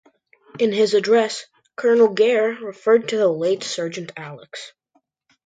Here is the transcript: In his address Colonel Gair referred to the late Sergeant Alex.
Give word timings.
In 0.57 0.71
his 0.71 0.95
address 0.95 1.45
Colonel 1.75 2.07
Gair 2.07 2.55
referred 2.55 3.09
to 3.09 3.17
the 3.17 3.27
late 3.27 3.63
Sergeant 3.63 4.11
Alex. 4.17 4.73